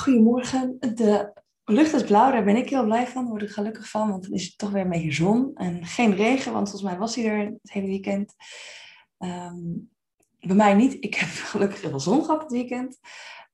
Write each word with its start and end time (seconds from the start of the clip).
Goedemorgen. 0.00 0.76
De 0.94 1.32
lucht 1.64 1.92
is 1.94 2.04
blauw, 2.04 2.30
daar 2.30 2.44
ben 2.44 2.56
ik 2.56 2.68
heel 2.68 2.84
blij 2.84 3.06
van. 3.06 3.22
Daar 3.22 3.30
word 3.30 3.42
ik 3.42 3.50
gelukkig 3.50 3.88
van, 3.88 4.10
want 4.10 4.22
dan 4.22 4.32
is 4.32 4.44
het 4.44 4.58
toch 4.58 4.70
weer 4.70 4.82
een 4.82 4.90
beetje 4.90 5.12
zon. 5.12 5.50
En 5.54 5.86
geen 5.86 6.14
regen, 6.14 6.52
want 6.52 6.70
volgens 6.70 6.90
mij 6.90 7.00
was 7.00 7.14
hij 7.14 7.24
er 7.24 7.38
het 7.38 7.72
hele 7.72 7.86
weekend. 7.86 8.34
Ehm, 9.18 9.58
bij 10.38 10.56
mij 10.56 10.74
niet. 10.74 10.96
Ik 11.00 11.14
heb 11.14 11.28
gelukkig 11.52 11.80
heel 11.80 11.90
veel 11.90 12.00
zon 12.00 12.24
gehad 12.24 12.42
het 12.42 12.52
weekend. 12.52 12.98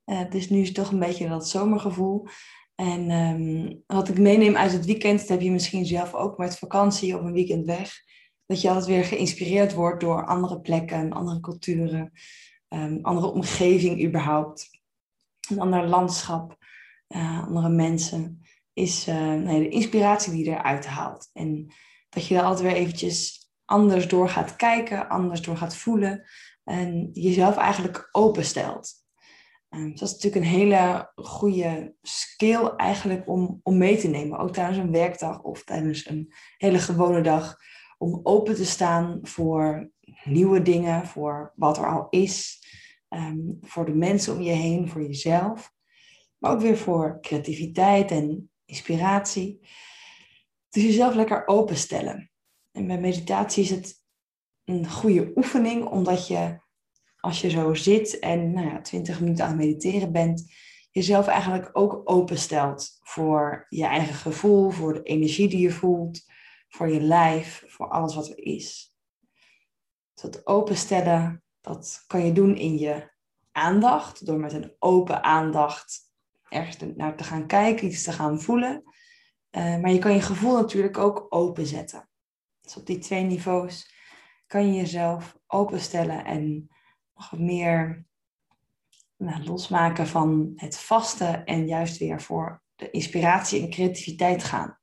Uh, 0.05 0.30
dus 0.30 0.48
nu 0.48 0.61
is 0.61 0.67
het 0.67 0.77
toch 0.77 0.91
een 0.91 0.98
beetje 0.98 1.29
dat 1.29 1.48
zomergevoel. 1.48 2.27
En 2.75 3.11
ehm, 3.11 3.77
wat 3.87 4.09
ik 4.09 4.19
meeneem 4.19 4.57
uit 4.57 4.73
het 4.73 4.85
weekend, 4.85 5.19
dat 5.21 5.29
heb 5.29 5.41
je 5.41 5.51
misschien 5.51 5.87
zelf 5.87 6.15
ook 6.15 6.39
met 6.39 6.59
vakantie 6.59 7.17
of 7.17 7.21
een 7.23 7.33
weekend 7.33 7.67
weg. 7.67 7.93
Dat 8.47 8.61
je 8.61 8.69
altijd 8.69 8.87
weer 8.87 9.05
geïnspireerd 9.05 9.75
wordt 9.75 10.01
door 10.01 10.27
andere 10.27 10.61
plekken, 10.61 11.13
andere 11.13 11.41
culturen, 11.41 12.13
um, 12.69 12.99
andere 13.03 13.27
omgeving 13.27 14.05
überhaupt 14.05 14.76
een 15.50 15.60
ander 15.60 15.86
landschap, 15.86 16.56
uh, 17.09 17.46
andere 17.46 17.68
mensen, 17.68 18.42
is 18.73 19.06
nee, 19.06 19.59
de 19.62 19.69
inspiratie 19.69 20.32
die 20.32 20.45
je 20.45 20.50
eruit 20.50 20.86
haalt. 20.86 21.30
En 21.32 21.72
dat 22.09 22.27
je 22.27 22.36
er 22.36 22.42
altijd 22.42 22.72
weer 22.72 22.82
eventjes 22.82 23.46
anders 23.64 24.09
door 24.09 24.28
gaat 24.28 24.56
kijken, 24.56 25.09
anders 25.09 25.42
door 25.42 25.56
gaat 25.56 25.77
voelen 25.77 26.24
en 26.64 27.10
jezelf 27.12 27.56
eigenlijk 27.56 28.09
openstelt. 28.12 28.92
Um, 29.70 29.91
dat 29.91 30.09
is 30.09 30.14
natuurlijk 30.14 30.45
een 30.45 30.59
hele 30.59 31.12
goede 31.14 31.94
skill 32.02 32.66
eigenlijk 32.77 33.28
om, 33.28 33.60
om 33.62 33.78
mee 33.78 33.97
te 33.97 34.08
nemen, 34.08 34.38
ook 34.38 34.52
tijdens 34.52 34.78
een 34.78 34.92
werkdag 34.92 35.42
of 35.42 35.64
tijdens 35.64 36.08
een 36.08 36.33
hele 36.56 36.78
gewone 36.78 37.20
dag, 37.20 37.56
om 37.98 38.20
open 38.22 38.55
te 38.55 38.66
staan 38.66 39.19
voor 39.22 39.91
nieuwe 40.24 40.62
dingen, 40.62 41.06
voor 41.06 41.52
wat 41.56 41.78
er 41.78 41.86
al 41.86 42.06
is, 42.10 42.66
Ehm, 43.09 43.38
voor 43.60 43.84
de 43.87 43.95
mensen 43.95 44.34
om 44.34 44.41
je 44.41 44.52
heen, 44.52 44.88
voor 44.88 45.02
jezelf. 45.02 45.73
Maar 46.38 46.52
ook 46.52 46.60
weer 46.60 46.77
voor 46.77 47.19
creativiteit 47.20 48.11
en 48.11 48.50
inspiratie. 48.64 49.61
Dus 50.69 50.83
jezelf 50.83 51.14
lekker 51.14 51.47
openstellen. 51.47 52.31
En 52.72 52.86
bij 52.86 53.00
meditatie 53.00 53.62
is 53.62 53.70
het 53.70 54.05
een 54.64 54.91
goede 54.91 55.33
oefening, 55.34 55.84
omdat 55.84 56.27
je 56.27 56.58
als 57.20 57.41
je 57.41 57.50
zo 57.50 57.75
zit 57.75 58.19
en 58.19 58.53
nou 58.53 58.66
ja, 58.66 58.81
20 58.81 59.20
minuten 59.20 59.44
aan 59.44 59.50
het 59.50 59.59
mediteren 59.59 60.12
bent, 60.12 60.53
jezelf 60.91 61.27
eigenlijk 61.27 61.70
ook 61.72 62.00
openstelt 62.05 62.98
voor 63.00 63.66
je 63.69 63.84
eigen 63.84 64.14
gevoel, 64.14 64.70
voor 64.70 64.94
de 64.94 65.03
energie 65.03 65.48
die 65.48 65.61
je 65.61 65.70
voelt, 65.70 66.20
voor 66.69 66.88
je 66.88 67.00
lijf, 67.00 67.64
voor 67.66 67.88
alles 67.88 68.14
wat 68.14 68.28
er 68.28 68.38
is. 68.38 68.94
Dus 70.14 70.31
dat 70.31 70.47
openstellen 70.47 71.44
dat 71.67 72.05
kan 72.06 72.25
je 72.25 72.33
doen 72.33 72.56
in 72.56 72.78
je 72.78 73.11
aandacht, 73.53 74.27
door 74.27 74.39
met 74.39 74.53
een 74.53 74.75
open 74.78 75.22
aandacht 75.22 76.00
ergens 76.48 76.77
naar 76.97 77.17
te 77.17 77.25
gaan 77.25 77.47
kijken, 77.47 77.86
iets 77.86 78.03
te 78.03 78.12
gaan 78.12 78.41
voelen. 78.41 78.83
Uh, 79.50 79.81
maar 79.81 79.91
je 79.91 79.98
kan 79.98 80.12
je 80.12 80.20
gevoel 80.20 80.56
natuurlijk 80.56 80.98
ook 80.98 81.27
openzetten. 81.28 82.09
Dus 82.61 82.77
op 82.77 82.87
die 82.87 82.98
twee 82.98 83.22
niveaus 83.22 83.94
kan 84.47 84.67
je 84.67 84.72
jezelf 84.72 85.39
openstellen 85.47 86.25
en 86.25 86.69
nog 87.14 87.39
meer 87.39 88.06
nou, 89.17 89.44
losmaken 89.44 90.06
van 90.06 90.53
het 90.56 90.78
vaste 90.78 91.27
en 91.27 91.67
juist 91.67 91.98
weer 91.98 92.22
voor 92.22 92.62
de 92.75 92.91
inspiratie 92.91 93.62
en 93.62 93.70
creativiteit 93.70 94.44
gaan. 94.44 94.78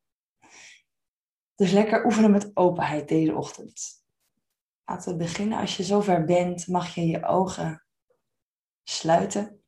Dus 1.55 1.71
lekker 1.71 2.05
oefenen 2.05 2.31
met 2.31 2.51
openheid 2.53 3.07
deze 3.07 3.35
ochtend. 3.35 4.02
Laten 4.85 5.11
we 5.11 5.17
beginnen. 5.17 5.59
Als 5.59 5.77
je 5.77 5.83
zover 5.83 6.25
bent, 6.25 6.67
mag 6.67 6.95
je 6.95 7.07
je 7.07 7.25
ogen 7.25 7.85
sluiten. 8.83 9.63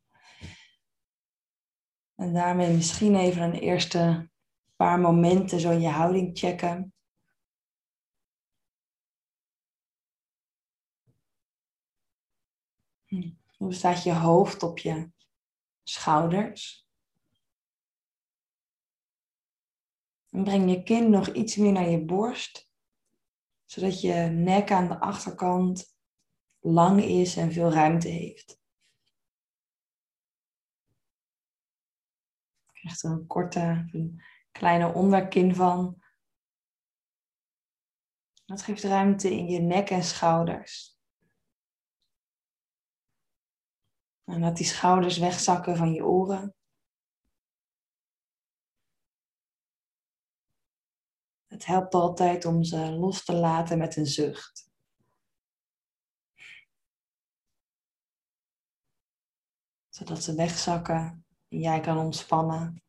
En 2.16 2.34
daarmee 2.34 2.74
misschien 2.76 3.16
even 3.16 3.42
een 3.42 3.54
eerste 3.54 4.30
paar 4.76 5.00
momenten 5.00 5.60
zo 5.60 5.72
in 5.72 5.82
je 5.82 5.90
houding 5.90 6.38
checken. 6.38 6.94
Hm. 13.06 13.32
Hoe 13.58 13.74
staat 13.74 14.04
je 14.04 14.14
hoofd 14.14 14.64
op 14.64 14.78
je 14.80 15.12
schouders? 15.84 16.88
En 20.30 20.44
breng 20.44 20.70
je 20.70 20.84
kin 20.84 21.10
nog 21.10 21.28
iets 21.28 21.56
meer 21.56 21.72
naar 21.72 21.90
je 21.90 22.06
borst 22.06 22.70
zodat 23.76 24.02
je 24.02 24.14
nek 24.14 24.72
aan 24.72 24.88
de 24.88 25.00
achterkant 25.00 25.98
lang 26.60 27.02
is 27.02 27.38
en 27.38 27.52
veel 27.52 27.72
ruimte 27.72 28.08
heeft. 28.08 28.62
Je 32.64 32.72
krijgt 32.74 33.04
er 33.04 33.12
een 33.12 33.28
korte, 33.28 33.90
een 33.92 34.22
kleine 34.52 34.94
onderkin 34.94 35.56
van. 35.56 36.04
Dat 38.46 38.62
geeft 38.62 38.84
ruimte 38.84 39.32
in 39.32 39.48
je 39.48 39.60
nek 39.60 39.90
en 39.90 40.04
schouders. 40.04 41.00
En 44.24 44.40
laat 44.40 44.58
die 44.58 44.66
schouders 44.66 45.18
wegzakken 45.18 45.78
van 45.78 45.92
je 45.92 46.06
oren. 46.06 46.56
Het 51.56 51.66
helpt 51.66 51.94
altijd 51.94 52.46
om 52.46 52.64
ze 52.64 52.92
los 52.92 53.26
te 53.26 53.34
laten 53.34 53.78
met 53.78 53.96
een 53.96 54.06
zucht. 54.06 54.70
Zodat 59.90 60.24
ze 60.24 60.36
wegzakken 60.36 61.26
en 61.48 61.60
jij 61.60 61.80
kan 61.80 61.98
ontspannen. 61.98 62.84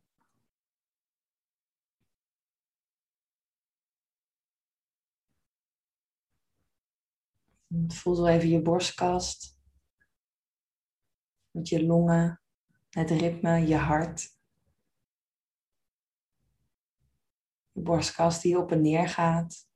Voel 7.87 8.15
zo 8.15 8.25
even 8.25 8.49
je 8.49 8.61
borstkast. 8.61 9.59
Met 11.51 11.69
je 11.69 11.85
longen, 11.85 12.41
het 12.89 13.09
ritme, 13.09 13.67
je 13.67 13.75
hart. 13.75 14.36
De 17.77 17.83
borstkas 17.83 18.41
die 18.41 18.57
op 18.57 18.71
en 18.71 18.81
neer 18.81 19.09
gaat. 19.09 19.69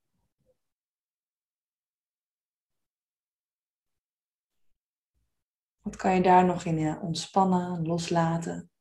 Wat 5.81 5.95
kan 5.95 6.15
je 6.15 6.21
daar 6.21 6.45
nog 6.45 6.65
in 6.65 6.77
eh, 6.77 7.03
ontspannen, 7.03 7.85
loslaten? 7.85 8.71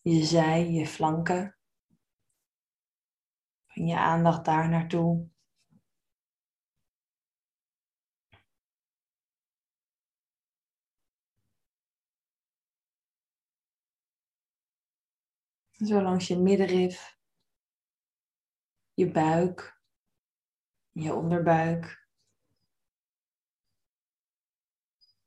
Je 0.00 0.24
zij, 0.24 0.70
je 0.70 0.86
flanken. 0.86 1.58
Breng 3.66 3.88
je 3.88 3.98
aandacht 3.98 4.44
daar 4.44 4.68
naartoe. 4.68 5.29
Zo 15.84 16.02
langs 16.02 16.26
je 16.26 16.36
middenrif, 16.36 17.18
je 18.92 19.10
buik, 19.10 19.82
je 20.90 21.14
onderbuik. 21.14 22.08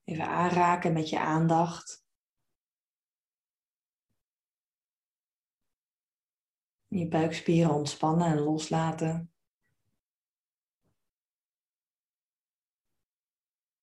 Even 0.03 0.27
aanraken 0.27 0.93
met 0.93 1.09
je 1.09 1.19
aandacht. 1.19 2.05
Je 6.87 7.07
buikspieren 7.07 7.73
ontspannen 7.73 8.27
en 8.27 8.39
loslaten. 8.39 9.33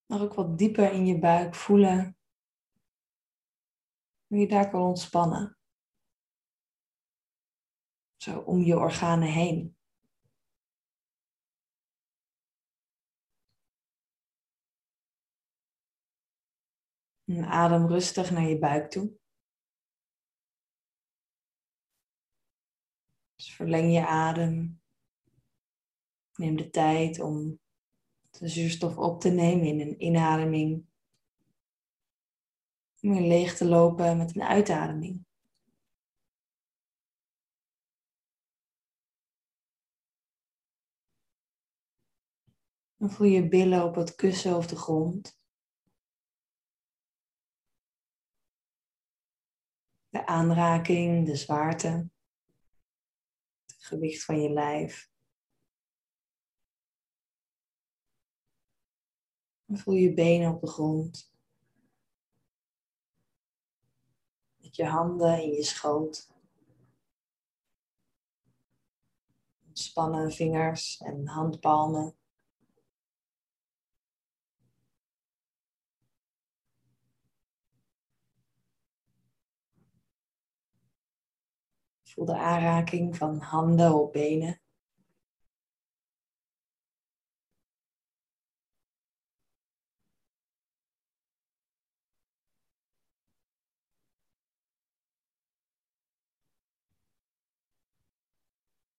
Maar 0.06 0.20
ook 0.20 0.34
wat 0.34 0.58
dieper 0.58 0.92
in 0.92 1.06
je 1.06 1.18
buik 1.18 1.54
voelen. 1.54 2.18
Hoe 4.26 4.38
je 4.38 4.48
daar 4.48 4.70
kan 4.70 4.82
ontspannen. 4.82 5.59
Zo 8.22 8.38
om 8.38 8.62
je 8.62 8.76
organen 8.76 9.28
heen. 9.28 9.76
En 17.24 17.44
adem 17.44 17.86
rustig 17.86 18.30
naar 18.30 18.48
je 18.48 18.58
buik 18.58 18.90
toe. 18.90 19.18
Dus 23.34 23.54
verleng 23.54 23.92
je 23.92 24.06
adem. 24.06 24.80
Neem 26.34 26.56
de 26.56 26.70
tijd 26.70 27.20
om 27.20 27.60
de 28.30 28.48
zuurstof 28.48 28.96
op 28.96 29.20
te 29.20 29.30
nemen 29.30 29.66
in 29.66 29.80
een 29.80 30.02
inademing. 30.04 30.86
Om 33.00 33.10
weer 33.10 33.28
leeg 33.28 33.56
te 33.56 33.64
lopen 33.64 34.16
met 34.16 34.34
een 34.36 34.42
uitademing. 34.42 35.28
En 43.00 43.10
voel 43.10 43.26
je 43.26 43.48
billen 43.48 43.84
op 43.84 43.94
het 43.94 44.14
kussen 44.14 44.56
of 44.56 44.66
de 44.66 44.76
grond. 44.76 45.38
De 50.08 50.26
aanraking, 50.26 51.26
de 51.26 51.36
zwaarte, 51.36 52.10
het 53.66 53.84
gewicht 53.84 54.24
van 54.24 54.40
je 54.40 54.50
lijf. 54.50 55.10
En 59.66 59.78
voel 59.78 59.94
je 59.94 60.14
benen 60.14 60.54
op 60.54 60.60
de 60.60 60.66
grond. 60.66 61.34
Met 64.56 64.76
je 64.76 64.86
handen 64.86 65.42
in 65.42 65.50
je 65.50 65.62
schoot. 65.62 66.32
Ontspannen 69.66 70.32
vingers 70.32 70.98
en 70.98 71.26
handpalmen. 71.26 72.19
De 82.26 82.36
aanraking 82.36 83.16
van 83.16 83.38
handen 83.38 83.94
op 83.94 84.12
benen. 84.12 84.60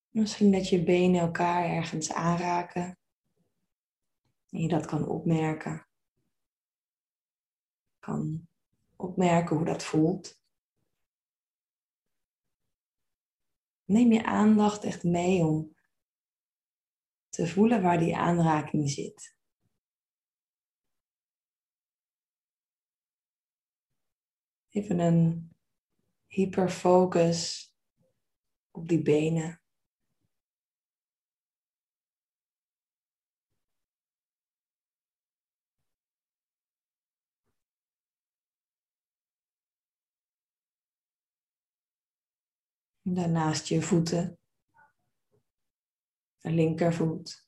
Misschien 0.09 0.51
dat 0.51 0.69
je 0.69 0.83
benen 0.83 1.21
elkaar 1.21 1.65
ergens 1.65 2.13
aanraken. 2.13 2.97
En 4.49 4.59
je 4.61 4.67
dat 4.67 4.85
kan 4.85 5.07
opmerken. 5.07 5.87
Kan 7.99 8.47
opmerken 8.95 9.55
hoe 9.55 9.65
dat 9.65 9.83
voelt. 9.83 10.40
Neem 13.91 14.11
je 14.11 14.25
aandacht 14.25 14.83
echt 14.83 15.03
mee 15.03 15.43
om 15.45 15.75
te 17.29 17.47
voelen 17.47 17.81
waar 17.81 17.99
die 17.99 18.17
aanraking 18.17 18.89
zit. 18.89 19.35
Even 24.69 24.99
een 24.99 25.51
hyperfocus 26.27 27.73
op 28.71 28.87
die 28.87 29.01
benen. 29.01 29.60
Daarnaast 43.03 43.67
je 43.67 43.81
voeten. 43.81 44.39
De 46.37 46.51
linkervoet. 46.51 47.47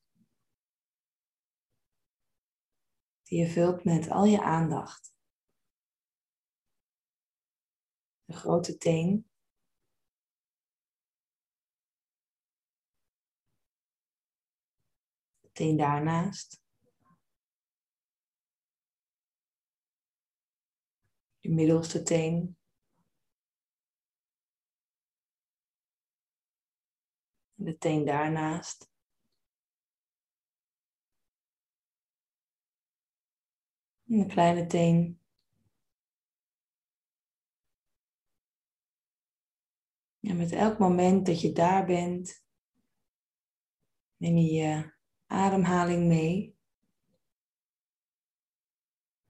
Die 3.24 3.40
je 3.40 3.50
vult 3.50 3.84
met 3.84 4.10
al 4.10 4.26
je 4.26 4.44
aandacht. 4.44 5.14
De 8.26 8.34
grote 8.34 8.78
teen. 8.78 9.30
De 15.40 15.52
teen 15.52 15.78
daarnaast. 15.78 16.62
De 21.40 21.50
middelste 21.50 22.04
teen. 22.04 22.58
De 27.64 27.78
teen 27.78 28.06
daarnaast. 28.06 28.92
En 34.06 34.20
de 34.20 34.26
kleine 34.26 34.66
teen. 34.66 35.22
En 40.20 40.38
met 40.38 40.52
elk 40.52 40.80
moment 40.80 41.26
dat 41.26 41.42
je 41.42 41.52
daar 41.52 41.86
bent, 41.86 42.46
neem 44.18 44.38
je 44.38 44.52
je 44.52 44.94
ademhaling 45.26 46.08
mee. 46.08 46.58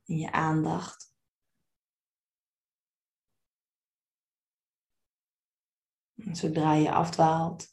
En 0.06 0.18
je 0.18 0.32
aandacht. 0.32 1.16
En 6.16 6.36
zodra 6.36 6.74
je 6.74 6.92
afdwaalt, 6.92 7.73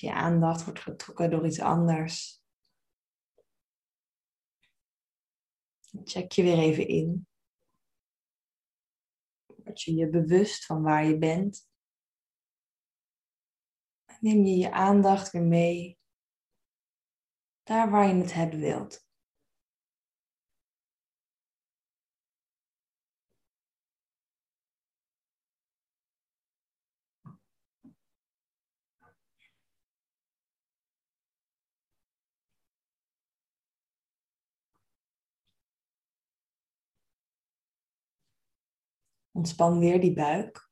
je 0.00 0.12
aandacht 0.12 0.64
wordt 0.64 0.80
getrokken 0.80 1.30
door 1.30 1.46
iets 1.46 1.60
anders. 1.60 2.42
Check 6.04 6.32
je 6.32 6.42
weer 6.42 6.58
even 6.58 6.88
in. 6.88 7.28
Word 9.46 9.82
je 9.82 9.94
je 9.94 10.08
bewust 10.08 10.66
van 10.66 10.82
waar 10.82 11.04
je 11.04 11.18
bent. 11.18 11.68
Neem 14.20 14.44
je 14.44 14.56
je 14.56 14.72
aandacht 14.72 15.30
weer 15.30 15.42
mee 15.42 16.00
daar 17.70 17.90
waar 17.90 18.08
je 18.08 18.14
het 18.14 18.32
hebben 18.32 18.60
wilt. 18.60 19.08
Ontspan 39.40 39.78
weer 39.78 40.00
die 40.00 40.12
buik. 40.12 40.70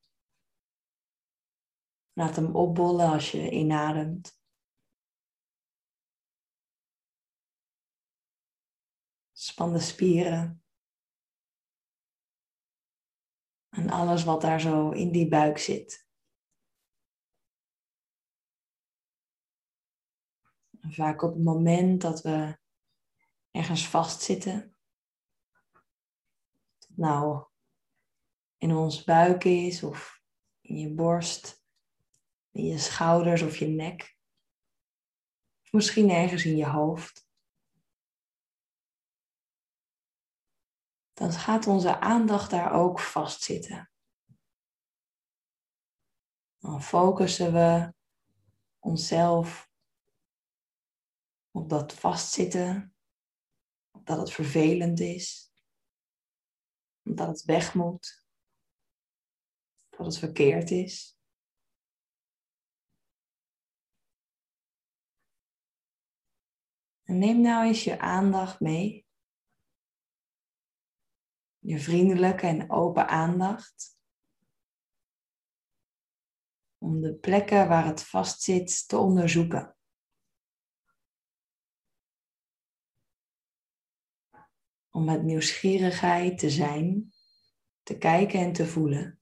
Laat 2.13 2.37
hem 2.37 2.57
opbollen 2.57 3.09
als 3.09 3.31
je 3.31 3.51
inademt. 3.51 4.43
Span 9.33 9.73
de 9.73 9.81
spieren. 9.81 10.65
En 13.69 13.91
alles 13.91 14.25
wat 14.25 14.41
daar 14.41 14.61
zo 14.61 14.91
in 14.91 15.13
die 15.13 15.29
buik 15.29 15.59
zit. 15.59 16.09
Vaak 20.81 21.23
op 21.23 21.33
het 21.35 21.45
moment 21.45 22.01
dat 22.01 22.23
we 22.23 22.59
ergens 23.51 23.89
vastzitten. 23.89 24.77
Nou, 26.89 27.47
in 28.59 28.77
ons 28.77 29.05
buik 29.05 29.45
is 29.45 29.83
of 29.83 30.23
in 30.61 30.79
je 30.79 30.95
borst, 30.95 31.65
in 32.51 32.65
je 32.65 32.79
schouders 32.79 33.43
of 33.43 33.57
je 33.57 33.67
nek. 33.67 34.17
Misschien 35.71 36.11
ergens 36.11 36.45
in 36.45 36.57
je 36.57 36.67
hoofd. 36.67 37.27
Dan 41.13 41.33
gaat 41.33 41.67
onze 41.67 42.01
aandacht 42.01 42.51
daar 42.51 42.73
ook 42.73 43.01
vastzitten. 43.01 43.91
Dan 46.59 46.83
focussen 46.83 47.53
we 47.53 47.95
onszelf 48.79 49.71
op 51.51 51.69
dat 51.69 51.93
vastzitten, 51.93 52.95
op 53.91 54.07
dat 54.07 54.19
het 54.19 54.33
vervelend 54.33 55.01
is, 55.01 55.53
dat 57.03 57.29
het 57.29 57.45
weg 57.45 57.75
moet 57.75 58.18
dat 59.99 60.07
het 60.07 60.19
verkeerd 60.19 60.71
is. 60.71 61.19
En 67.03 67.19
neem 67.19 67.41
nou 67.41 67.67
eens 67.67 67.85
je 67.85 67.99
aandacht 67.99 68.61
mee. 68.61 69.07
Je 71.59 71.79
vriendelijke 71.79 72.47
en 72.47 72.71
open 72.71 73.09
aandacht. 73.09 73.99
Om 76.79 77.01
de 77.01 77.15
plekken 77.15 77.69
waar 77.69 77.87
het 77.87 78.03
vastzit 78.03 78.89
te 78.89 78.97
onderzoeken. 78.97 79.77
Om 84.91 85.05
met 85.05 85.23
nieuwsgierigheid 85.23 86.39
te 86.39 86.51
zijn, 86.51 87.13
te 87.83 87.99
kijken 87.99 88.41
en 88.41 88.53
te 88.53 88.67
voelen. 88.67 89.18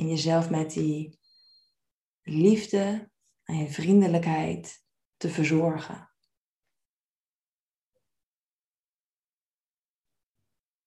En 0.00 0.08
jezelf 0.08 0.50
met 0.50 0.70
die 0.70 1.18
liefde 2.22 3.10
en 3.42 3.56
je 3.56 3.68
vriendelijkheid 3.68 4.84
te 5.16 5.28
verzorgen. 5.28 6.10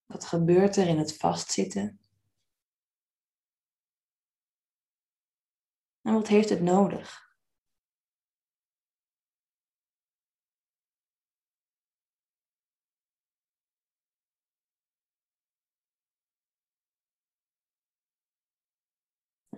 Wat 0.05 0.25
gebeurt 0.25 0.75
er 0.75 0.87
in 0.87 0.97
het 0.97 1.17
vastzitten? 1.17 1.99
En 6.01 6.13
wat 6.13 6.27
heeft 6.27 6.49
het 6.49 6.61
nodig? 6.61 7.22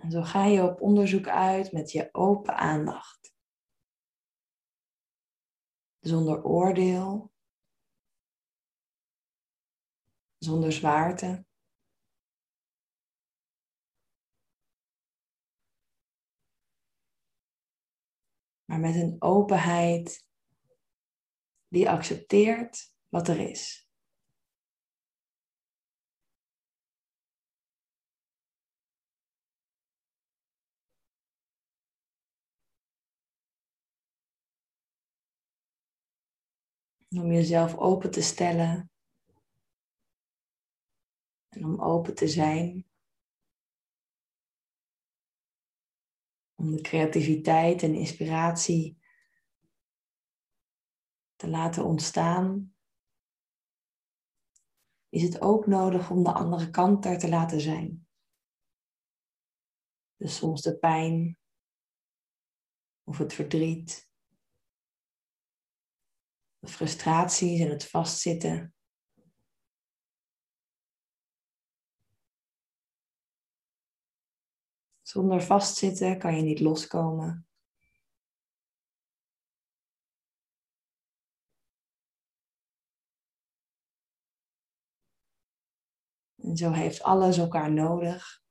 En 0.06 0.12
zo 0.12 0.22
ga 0.22 0.44
je 0.44 0.62
op 0.62 0.80
onderzoek 0.80 1.28
uit 1.28 1.72
met 1.72 1.92
je 1.92 2.08
open 2.12 2.56
aandacht. 2.56 3.34
Zonder 6.00 6.44
oordeel. 6.44 7.32
Zonder 10.38 10.72
zwaarte. 10.72 11.46
Maar 18.64 18.80
met 18.80 18.94
een 18.94 19.16
openheid 19.18 20.26
die 21.68 21.90
accepteert 21.90 22.94
wat 23.08 23.28
er 23.28 23.50
is. 23.50 23.85
Om 37.20 37.32
jezelf 37.32 37.76
open 37.76 38.10
te 38.10 38.22
stellen. 38.22 38.90
En 41.48 41.64
om 41.64 41.80
open 41.80 42.14
te 42.14 42.28
zijn. 42.28 42.86
Om 46.54 46.70
de 46.70 46.80
creativiteit 46.80 47.82
en 47.82 47.94
inspiratie 47.94 48.98
te 51.36 51.48
laten 51.48 51.84
ontstaan. 51.84 52.74
Is 55.08 55.22
het 55.22 55.40
ook 55.40 55.66
nodig 55.66 56.10
om 56.10 56.24
de 56.24 56.32
andere 56.32 56.70
kant 56.70 57.04
er 57.04 57.18
te 57.18 57.28
laten 57.28 57.60
zijn. 57.60 58.08
Dus 60.16 60.36
soms 60.36 60.62
de 60.62 60.78
pijn 60.78 61.38
of 63.04 63.18
het 63.18 63.32
verdriet 63.32 64.05
frustraties 66.70 67.60
en 67.60 67.70
het 67.70 67.88
vastzitten. 67.88 68.74
Zonder 75.02 75.42
vastzitten 75.42 76.18
kan 76.18 76.36
je 76.36 76.42
niet 76.42 76.60
loskomen. 76.60 77.46
En 86.36 86.56
zo 86.56 86.70
heeft 86.70 87.02
alles 87.02 87.38
elkaar 87.38 87.72
nodig. 87.72 88.42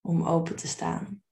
Om 0.00 0.26
open 0.26 0.56
te 0.56 0.66
staan. 0.68 1.22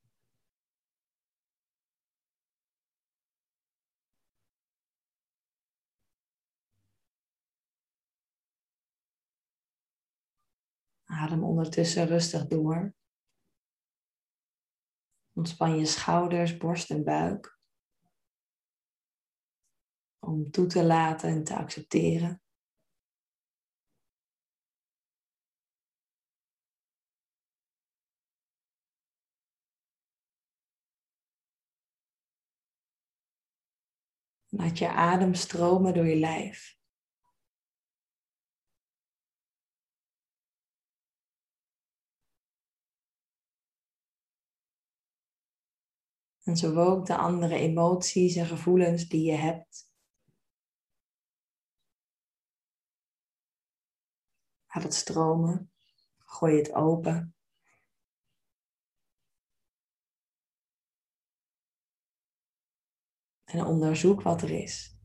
Adem 11.20 11.44
ondertussen 11.44 12.06
rustig 12.06 12.46
door. 12.46 12.94
Ontspan 15.32 15.78
je 15.78 15.86
schouders, 15.86 16.56
borst 16.56 16.90
en 16.90 17.04
buik. 17.04 17.58
Om 20.18 20.50
toe 20.50 20.66
te 20.66 20.84
laten 20.84 21.28
en 21.28 21.44
te 21.44 21.56
accepteren. 21.56 22.42
Laat 34.48 34.78
je 34.78 34.88
adem 34.88 35.34
stromen 35.34 35.94
door 35.94 36.06
je 36.06 36.16
lijf. 36.16 36.79
En 46.50 46.56
zo 46.56 46.76
ook 46.76 47.06
de 47.06 47.16
andere 47.16 47.54
emoties 47.54 48.36
en 48.36 48.46
gevoelens 48.46 49.08
die 49.08 49.22
je 49.22 49.36
hebt. 49.36 49.92
Laat 54.66 54.82
het 54.82 54.94
stromen. 54.94 55.72
Gooi 56.18 56.56
het 56.56 56.72
open. 56.72 57.34
En 63.44 63.64
onderzoek 63.64 64.22
wat 64.22 64.42
er 64.42 64.50
is. 64.50 64.99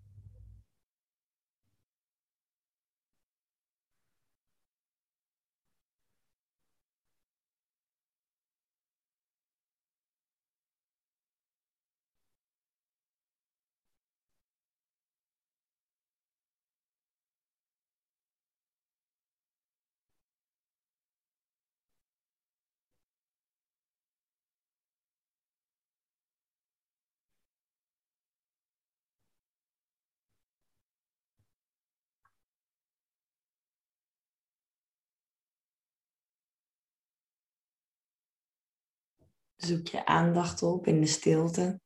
Zoek 39.65 39.87
je 39.87 40.05
aandacht 40.05 40.63
op 40.63 40.87
in 40.87 41.01
de 41.01 41.07
stilte. 41.07 41.81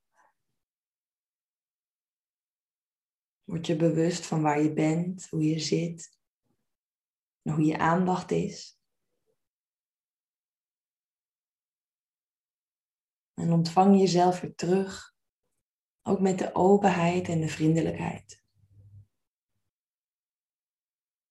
Word 3.44 3.68
je 3.68 3.76
bewust 3.76 4.26
van 4.26 4.42
waar 4.42 4.62
je 4.62 4.74
bent, 4.74 5.30
hoe 5.30 5.44
je 5.44 5.60
zit, 5.60 6.20
en 7.42 7.54
hoe 7.54 7.64
je 7.64 7.78
aandacht 7.78 8.32
is. 8.32 8.80
En 13.34 13.52
ontvang 13.52 14.00
jezelf 14.00 14.40
weer 14.40 14.56
terug, 14.56 15.16
ook 16.02 16.20
met 16.20 16.38
de 16.38 16.56
openheid 16.56 17.28
en 17.28 17.42
de 17.42 17.50
vriendelijkheid. 17.50 18.44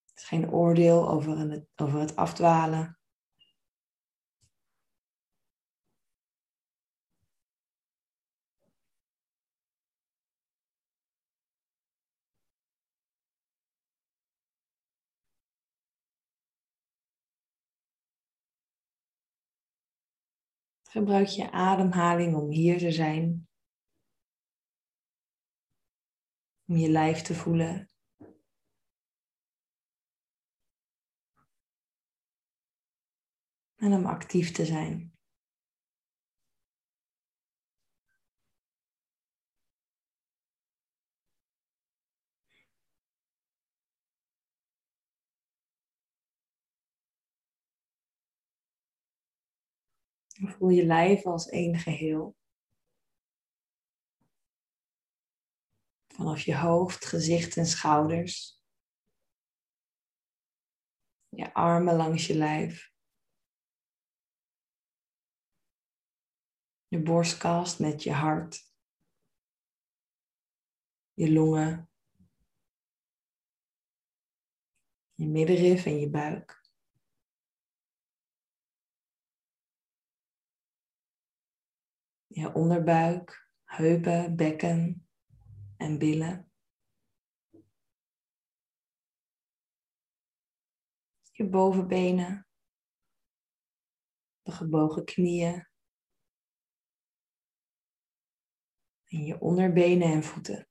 Het 0.04 0.16
is 0.16 0.24
geen 0.24 0.50
oordeel 0.50 1.08
over 1.08 1.38
het, 1.38 1.68
over 1.74 2.00
het 2.00 2.16
afdwalen. 2.16 2.97
Gebruik 20.90 21.26
je 21.26 21.50
ademhaling 21.50 22.36
om 22.36 22.50
hier 22.50 22.78
te 22.78 22.92
zijn. 22.92 23.48
Om 26.66 26.76
je 26.76 26.88
lijf 26.88 27.22
te 27.22 27.34
voelen. 27.34 27.90
En 33.76 33.92
om 33.92 34.06
actief 34.06 34.52
te 34.52 34.64
zijn. 34.64 35.17
Voel 50.38 50.68
je 50.68 50.84
lijf 50.84 51.26
als 51.26 51.48
één 51.48 51.78
geheel. 51.78 52.36
Vanaf 56.06 56.40
je 56.40 56.56
hoofd, 56.56 57.04
gezicht 57.04 57.56
en 57.56 57.66
schouders. 57.66 58.62
Je 61.28 61.54
armen 61.54 61.96
langs 61.96 62.26
je 62.26 62.34
lijf. 62.34 62.92
Je 66.86 67.02
borstkast 67.02 67.78
met 67.78 68.02
je 68.02 68.12
hart. 68.12 68.72
Je 71.12 71.32
longen. 71.32 71.90
Je 75.14 75.26
middenrif 75.26 75.86
en 75.86 75.98
je 75.98 76.10
buik. 76.10 76.57
Je 82.38 82.52
onderbuik, 82.52 83.48
heupen, 83.64 84.36
bekken 84.36 85.08
en 85.76 85.98
billen. 85.98 86.52
Je 91.32 91.48
bovenbenen, 91.48 92.46
de 94.42 94.52
gebogen 94.52 95.04
knieën 95.04 95.68
en 99.04 99.24
je 99.24 99.40
onderbenen 99.40 100.12
en 100.12 100.22
voeten. 100.22 100.68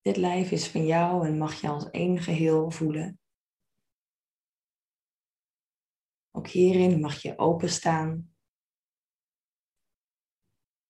Dit 0.00 0.16
lijf 0.16 0.50
is 0.50 0.68
van 0.68 0.86
jou 0.86 1.26
en 1.26 1.38
mag 1.38 1.60
je 1.60 1.68
als 1.68 1.90
één 1.90 2.18
geheel 2.18 2.70
voelen. 2.70 3.21
Ook 6.34 6.48
hierin 6.48 7.00
mag 7.00 7.22
je 7.22 7.38
openstaan 7.38 8.34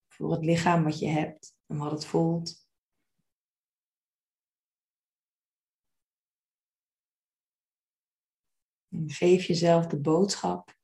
voor 0.08 0.32
het 0.32 0.44
lichaam 0.44 0.84
wat 0.84 0.98
je 0.98 1.08
hebt 1.08 1.56
en 1.66 1.76
wat 1.76 1.90
het 1.90 2.04
voelt. 2.04 2.68
En 8.88 9.10
geef 9.10 9.44
jezelf 9.44 9.86
de 9.86 10.00
boodschap 10.00 10.76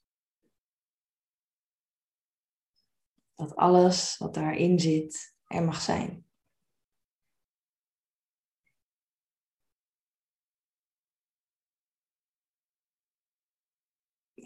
dat 3.35 3.57
alles 3.57 4.17
wat 4.17 4.35
daarin 4.35 4.79
zit 4.79 5.37
er 5.47 5.65
mag 5.65 5.81
zijn. 5.81 6.28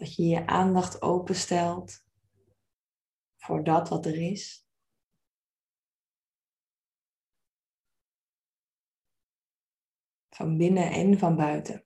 Dat 0.03 0.15
je 0.15 0.23
je 0.23 0.47
aandacht 0.47 1.01
openstelt 1.01 2.05
voor 3.35 3.63
dat 3.63 3.89
wat 3.89 4.05
er 4.05 4.15
is. 4.31 4.67
Van 10.29 10.57
binnen 10.57 10.91
en 10.91 11.17
van 11.17 11.35
buiten. 11.35 11.82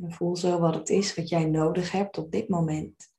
En 0.00 0.12
voel 0.12 0.36
zo 0.36 0.58
wat 0.58 0.74
het 0.74 0.88
is 0.88 1.14
wat 1.14 1.28
jij 1.28 1.44
nodig 1.44 1.92
hebt 1.92 2.18
op 2.18 2.30
dit 2.30 2.48
moment. 2.48 3.14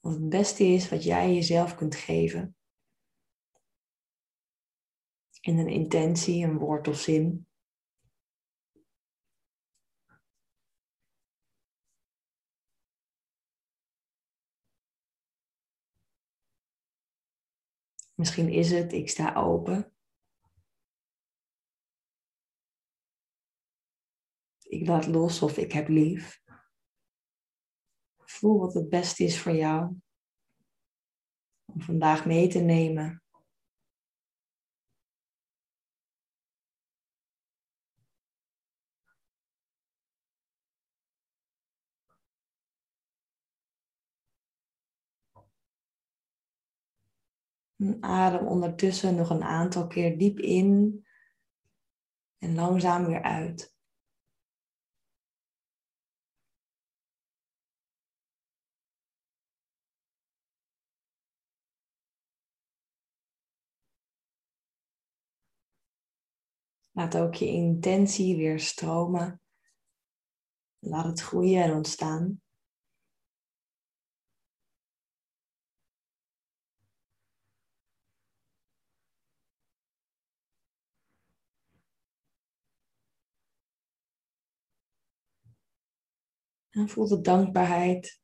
Wat 0.00 0.12
het 0.12 0.28
beste 0.28 0.64
is 0.64 0.88
wat 0.88 1.04
jij 1.04 1.34
jezelf 1.34 1.74
kunt 1.74 1.94
geven. 1.94 2.56
In 5.40 5.58
een 5.58 5.68
intentie, 5.68 6.44
een 6.44 6.58
woord 6.58 6.88
of 6.88 6.96
zin. 6.98 7.48
Misschien 18.14 18.48
is 18.48 18.70
het, 18.70 18.92
ik 18.92 19.10
sta 19.10 19.34
open. 19.34 19.95
Ik 24.68 24.86
laat 24.86 25.06
los 25.06 25.42
of 25.42 25.56
ik 25.56 25.72
heb 25.72 25.88
lief. 25.88 26.40
Voel 28.16 28.58
wat 28.58 28.74
het 28.74 28.88
beste 28.88 29.24
is 29.24 29.40
voor 29.40 29.52
jou 29.52 29.94
om 31.64 31.80
vandaag 31.80 32.26
mee 32.26 32.48
te 32.48 32.58
nemen. 32.58 33.22
Adem 48.00 48.46
ondertussen 48.46 49.14
nog 49.14 49.30
een 49.30 49.42
aantal 49.42 49.86
keer 49.86 50.18
diep 50.18 50.38
in 50.38 51.04
en 52.38 52.54
langzaam 52.54 53.06
weer 53.06 53.22
uit. 53.22 53.75
Laat 66.96 67.16
ook 67.16 67.34
je 67.34 67.46
intentie 67.46 68.36
weer 68.36 68.60
stromen. 68.60 69.40
Laat 70.78 71.04
het 71.04 71.20
groeien 71.20 71.62
en 71.62 71.72
ontstaan. 71.74 72.42
En 86.70 86.88
voel 86.88 87.08
de 87.08 87.20
dankbaarheid 87.20 88.20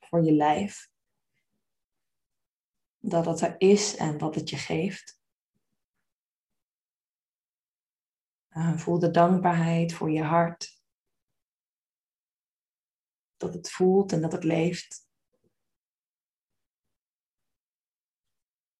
voor 0.00 0.24
je 0.24 0.32
lijf. 0.32 0.90
Dat 2.98 3.26
het 3.26 3.40
er 3.40 3.54
is 3.58 3.96
en 3.96 4.18
wat 4.18 4.34
het 4.34 4.50
je 4.50 4.56
geeft. 4.56 5.21
Uh, 8.54 8.76
voel 8.76 8.98
de 8.98 9.10
dankbaarheid 9.10 9.94
voor 9.94 10.10
je 10.10 10.22
hart. 10.22 10.82
Dat 13.36 13.54
het 13.54 13.70
voelt 13.70 14.12
en 14.12 14.20
dat 14.20 14.32
het 14.32 14.44
leeft. 14.44 15.08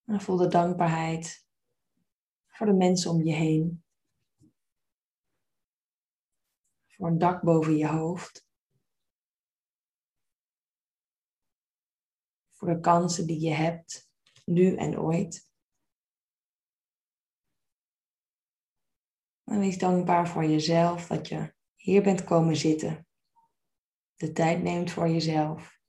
En 0.05 0.21
voel 0.21 0.37
de 0.37 0.49
dankbaarheid 0.49 1.47
voor 2.47 2.67
de 2.67 2.73
mensen 2.73 3.11
om 3.11 3.23
je 3.23 3.33
heen. 3.33 3.85
Voor 6.87 7.07
een 7.07 7.19
dak 7.19 7.43
boven 7.43 7.77
je 7.77 7.89
hoofd. 7.89 8.47
Voor 12.51 12.69
de 12.69 12.81
kansen 12.81 13.27
die 13.27 13.41
je 13.41 13.53
hebt, 13.53 14.11
nu 14.45 14.77
en 14.77 14.99
ooit. 14.99 15.52
En 19.53 19.59
wees 19.59 19.79
dankbaar 19.79 20.29
voor 20.29 20.45
jezelf 20.45 21.07
dat 21.07 21.29
je 21.29 21.55
hier 21.77 22.03
bent 22.03 22.25
komen 22.25 22.57
zitten. 22.57 23.07
De 24.15 24.33
tijd 24.33 24.63
neemt 24.63 24.91
voor 24.91 25.09
jezelf. 25.09 25.81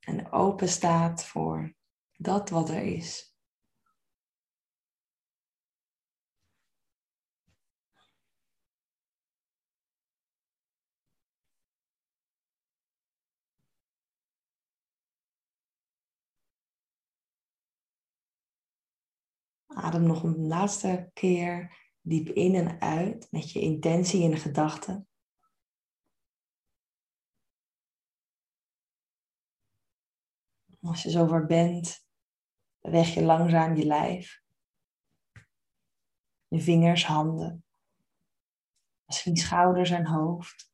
En 0.00 0.32
open 0.32 0.68
staat 0.68 1.24
voor 1.24 1.74
dat 2.12 2.50
wat 2.50 2.68
er 2.68 2.82
is. 2.82 3.29
Adem 19.74 20.02
nog 20.02 20.22
een 20.22 20.46
laatste 20.46 21.10
keer 21.12 21.78
diep 22.00 22.28
in 22.28 22.54
en 22.54 22.80
uit 22.80 23.26
met 23.30 23.50
je 23.50 23.60
intentie 23.60 24.30
en 24.30 24.36
gedachten. 24.36 25.08
Als 30.80 31.02
je 31.02 31.10
zover 31.10 31.46
bent, 31.46 32.06
beweeg 32.80 33.14
je 33.14 33.22
langzaam 33.22 33.76
je 33.76 33.84
lijf. 33.84 34.42
Je 36.48 36.60
vingers, 36.60 37.06
handen. 37.06 37.64
Misschien 39.04 39.36
schouders 39.36 39.90
en 39.90 40.06
hoofd. 40.06 40.72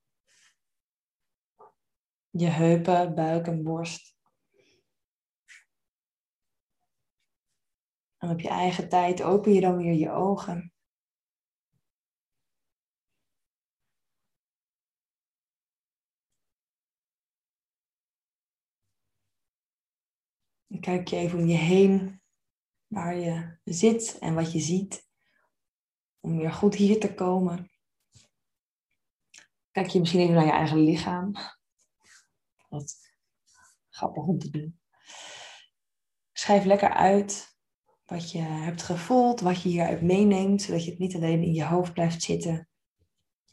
Je 2.31 2.47
heupen, 2.47 3.15
buik 3.15 3.47
en 3.47 3.63
borst. 3.63 4.16
Op 8.31 8.41
je 8.41 8.49
eigen 8.49 8.89
tijd 8.89 9.23
open 9.23 9.53
je 9.53 9.61
dan 9.61 9.77
weer 9.77 9.93
je 9.93 10.11
ogen. 10.11 10.73
Kijk 20.81 21.09
je 21.09 21.17
even 21.17 21.39
om 21.39 21.47
je 21.47 21.57
heen 21.57 22.23
waar 22.87 23.17
je 23.17 23.59
zit 23.65 24.19
en 24.19 24.35
wat 24.35 24.53
je 24.53 24.61
ziet. 24.61 25.09
Om 26.21 26.37
weer 26.37 26.53
goed 26.53 26.75
hier 26.75 27.01
te 27.01 27.15
komen. 27.15 27.71
Kijk 29.71 29.87
je 29.87 29.99
misschien 29.99 30.21
even 30.21 30.35
naar 30.35 30.45
je 30.45 30.51
eigen 30.51 30.79
lichaam. 30.79 31.33
Wat 32.69 32.97
grappig 33.89 34.25
om 34.25 34.39
te 34.39 34.51
doen. 34.51 34.81
Schrijf 36.33 36.65
lekker 36.65 36.91
uit 36.91 37.56
wat 38.07 38.31
je 38.31 38.39
hebt 38.39 38.83
gevoeld, 38.83 39.41
wat 39.41 39.63
je 39.63 39.69
hieruit 39.69 40.03
meeneemt, 40.03 40.63
zodat 40.63 40.85
je 40.85 40.91
het 40.91 40.99
niet 40.99 41.15
alleen 41.15 41.43
in 41.43 41.53
je 41.53 41.65
hoofd 41.65 41.93
blijft 41.93 42.23
zitten, 42.23 42.69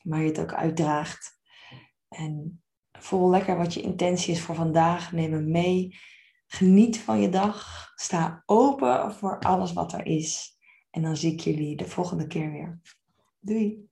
maar 0.01 0.19
je 0.19 0.27
het 0.27 0.39
ook 0.39 0.53
uitdraagt. 0.53 1.41
En 2.07 2.63
voel 2.99 3.29
lekker 3.29 3.57
wat 3.57 3.73
je 3.73 3.81
intentie 3.81 4.33
is 4.33 4.41
voor 4.41 4.55
vandaag. 4.55 5.11
Neem 5.11 5.31
hem 5.31 5.51
mee. 5.51 5.97
Geniet 6.47 6.99
van 6.99 7.21
je 7.21 7.29
dag. 7.29 7.91
Sta 7.95 8.43
open 8.45 9.13
voor 9.13 9.39
alles 9.39 9.73
wat 9.73 9.93
er 9.93 10.05
is. 10.05 10.57
En 10.89 11.01
dan 11.01 11.17
zie 11.17 11.31
ik 11.31 11.39
jullie 11.39 11.75
de 11.75 11.87
volgende 11.87 12.27
keer 12.27 12.51
weer. 12.51 12.81
Doei! 13.39 13.91